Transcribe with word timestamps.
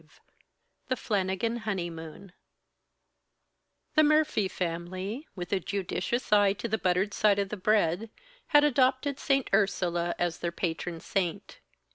V 0.01 0.07
The 0.87 0.95
Flannigan 0.95 1.57
Honeymoon 1.57 2.33
The 3.93 4.01
Murphy 4.01 4.47
family, 4.47 5.27
with 5.35 5.53
a 5.53 5.59
judicious 5.59 6.33
eye 6.33 6.53
to 6.53 6.67
the 6.67 6.79
buttered 6.79 7.13
side 7.13 7.37
of 7.37 7.49
the 7.49 7.55
bread, 7.55 8.09
had 8.47 8.63
adopted 8.63 9.19
Saint 9.19 9.47
Ursula 9.53 10.15
as 10.17 10.39
their 10.39 10.51
patron 10.51 11.01
saint. 11.01 11.59